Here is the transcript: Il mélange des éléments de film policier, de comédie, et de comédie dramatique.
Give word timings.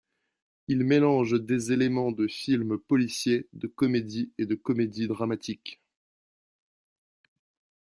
Il 0.67 0.83
mélange 0.83 1.33
des 1.45 1.71
éléments 1.73 2.11
de 2.11 2.27
film 2.27 2.79
policier, 2.79 3.47
de 3.53 3.67
comédie, 3.67 4.31
et 4.39 4.47
de 4.47 4.55
comédie 4.55 5.07
dramatique. 5.07 5.79